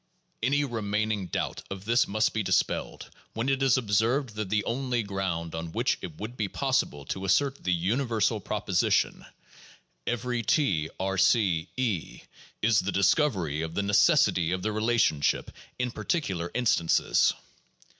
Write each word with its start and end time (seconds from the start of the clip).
Any 0.41 0.63
remaining 0.65 1.27
doubt 1.27 1.61
of 1.69 1.85
this 1.85 2.07
must 2.07 2.33
be 2.33 2.41
dispelled, 2.41 3.11
when 3.35 3.49
it 3.49 3.61
is 3.61 3.77
ob 3.77 3.91
served 3.91 4.29
that 4.33 4.49
the 4.49 4.63
only 4.63 5.03
ground 5.03 5.53
on 5.53 5.71
which 5.73 5.99
it 6.01 6.15
would 6.17 6.35
be 6.35 6.47
possible 6.47 7.05
to 7.05 7.23
assert 7.23 7.63
the 7.63 7.71
universal 7.71 8.39
proposition, 8.39 9.23
every 10.07 10.41
(T)R 10.41 11.19
C 11.19 11.69
(E), 11.77 12.21
is 12.63 12.79
the 12.79 12.91
discovery 12.91 13.61
of 13.61 13.75
the 13.75 13.83
necessity 13.83 14.51
of 14.51 14.63
the 14.63 14.71
relationship 14.71 15.51
in 15.77 15.91
particular 15.91 16.49
instances. 16.55 17.35